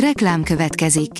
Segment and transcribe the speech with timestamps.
[0.00, 1.10] Reklám következik.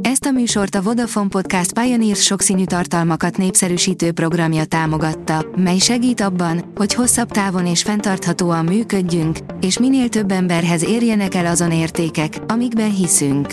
[0.00, 6.72] Ezt a műsort a Vodafone Podcast Pioneers sokszínű tartalmakat népszerűsítő programja támogatta, mely segít abban,
[6.74, 12.94] hogy hosszabb távon és fenntarthatóan működjünk, és minél több emberhez érjenek el azon értékek, amikben
[12.94, 13.48] hiszünk.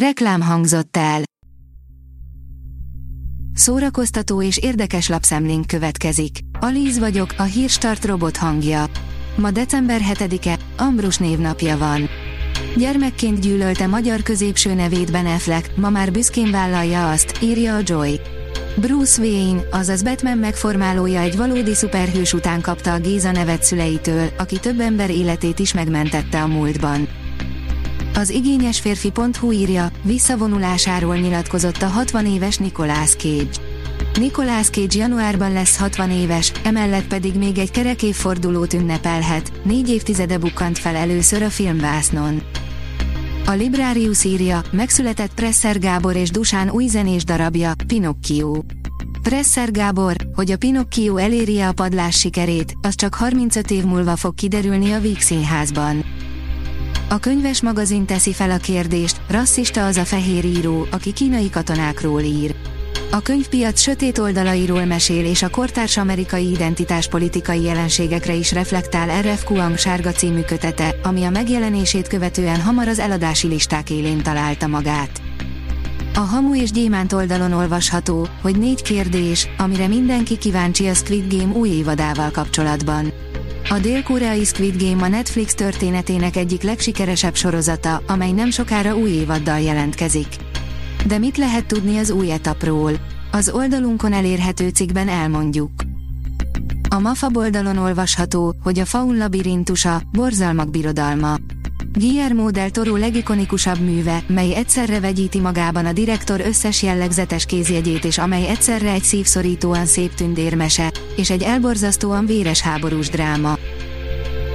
[0.00, 1.22] Reklám hangzott el.
[3.54, 6.38] Szórakoztató és érdekes lapszemlénk következik.
[6.60, 8.84] Alíz vagyok, a hírstart robot hangja.
[9.36, 12.08] Ma december 7-e, Ambrus névnapja van.
[12.76, 18.20] Gyermekként gyűlölte magyar középső nevét Ben Affleck, ma már büszkén vállalja azt, írja a Joy.
[18.76, 24.58] Bruce Wayne, azaz Batman megformálója egy valódi szuperhős után kapta a Géza nevet szüleitől, aki
[24.58, 27.08] több ember életét is megmentette a múltban.
[28.14, 33.75] Az igényes férfi.hu írja, visszavonulásáról nyilatkozott a 60 éves Nicolas Cage.
[34.16, 40.38] Nicolas Cage januárban lesz 60 éves, emellett pedig még egy kerek évfordulót ünnepelhet, négy évtizede
[40.38, 42.42] bukkant fel először a filmvásznon.
[43.46, 48.62] A Librarius írja, megszületett Presser Gábor és Dusán új zenés darabja, Pinocchio.
[49.22, 54.34] Presser Gábor, hogy a Pinocchio eléri a padlás sikerét, az csak 35 év múlva fog
[54.34, 56.04] kiderülni a Víg Színházban.
[57.08, 62.20] A könyves magazin teszi fel a kérdést, rasszista az a fehér író, aki kínai katonákról
[62.20, 62.54] ír.
[63.10, 69.44] A könyvpiac sötét oldalairól mesél és a kortárs amerikai identitáspolitikai jelenségekre is reflektál R.F.
[69.44, 75.20] Kuang sárga című kötete, ami a megjelenését követően hamar az eladási listák élén találta magát.
[76.14, 81.54] A Hamu és Gyémánt oldalon olvasható, hogy négy kérdés, amire mindenki kíváncsi a Squid Game
[81.54, 83.12] új évadával kapcsolatban.
[83.68, 89.60] A dél-koreai Squid Game a Netflix történetének egyik legsikeresebb sorozata, amely nem sokára új évaddal
[89.60, 90.26] jelentkezik.
[91.06, 92.92] De mit lehet tudni az új etapról?
[93.30, 95.70] Az oldalunkon elérhető cikkben elmondjuk.
[96.88, 101.36] A MAFA oldalon olvasható, hogy a faun labirintusa, borzalmak birodalma.
[101.92, 108.18] Guillermo del Toro legikonikusabb műve, mely egyszerre vegyíti magában a direktor összes jellegzetes kézjegyét és
[108.18, 113.58] amely egyszerre egy szívszorítóan szép tündérmese, és egy elborzasztóan véres háborús dráma.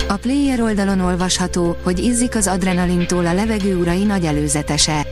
[0.08, 5.11] A player oldalon olvasható, hogy izzik az adrenalintól a levegő urai nagy előzetese.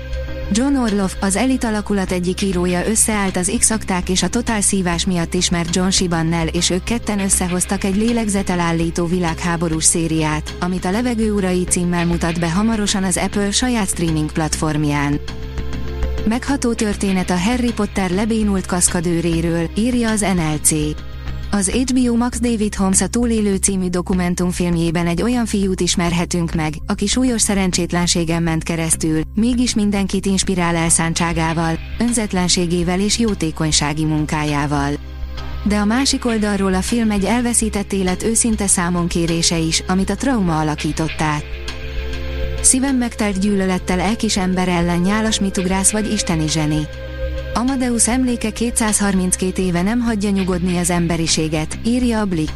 [0.52, 3.74] John Orloff, az elit alakulat egyik írója összeállt az x
[4.08, 9.84] és a totál szívás miatt ismert John Shibannel és ők ketten összehoztak egy lélegzetelállító világháborús
[9.84, 15.20] szériát, amit a Levegő Urai címmel mutat be hamarosan az Apple saját streaming platformján.
[16.28, 20.72] Megható történet a Harry Potter lebénult kaszkadőréről, írja az NLC.
[21.52, 27.08] Az HBO Max David Holmes a Túlélő című dokumentumfilmjében egy olyan fiút ismerhetünk meg, aki
[27.08, 34.92] súlyos szerencsétlenségen ment keresztül, mégis mindenkit inspirál elszántságával, önzetlenségével és jótékonysági munkájával.
[35.64, 40.60] De a másik oldalról a film egy elveszített élet őszinte számonkérése is, amit a trauma
[40.60, 41.44] alakított át.
[42.62, 46.88] Szívem megtelt gyűlölettel elkis ember ellen nyálas mitugrász vagy isteni zseni.
[47.54, 52.54] Amadeus emléke 232 éve nem hagyja nyugodni az emberiséget, írja a Blick.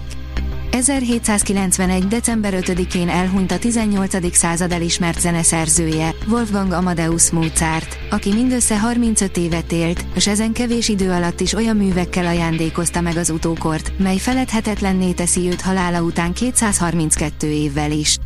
[0.72, 2.08] 1791.
[2.08, 4.36] december 5-én elhunyt a 18.
[4.36, 11.12] század elismert zeneszerzője, Wolfgang Amadeus Mozart, aki mindössze 35 évet élt, és ezen kevés idő
[11.12, 17.48] alatt is olyan művekkel ajándékozta meg az utókort, mely feledhetetlenné teszi őt halála után 232
[17.48, 18.18] évvel is.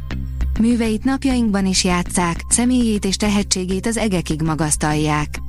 [0.59, 5.39] Műveit napjainkban is játszák, személyét és tehetségét az egekig magasztalják.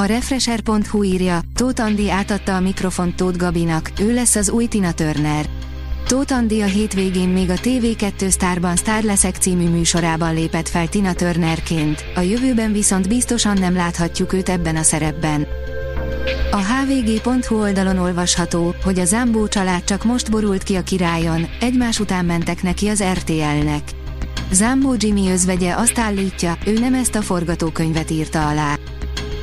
[0.00, 4.92] A Refresher.hu írja, Tóth Andi átadta a mikrofont Tóth Gabinak, ő lesz az új Tina
[4.92, 5.46] Turner.
[6.06, 11.12] Tóth Andi a hétvégén még a TV2 Starban Star Leszek című műsorában lépett fel Tina
[11.12, 15.46] Turnerként, a jövőben viszont biztosan nem láthatjuk őt ebben a szerepben.
[16.50, 22.00] A hvg.hu oldalon olvasható, hogy a Zambó család csak most borult ki a királyon, egymás
[22.00, 23.82] után mentek neki az RTL-nek.
[24.52, 28.78] Zambó Jimmy özvegye azt állítja, ő nem ezt a forgatókönyvet írta alá.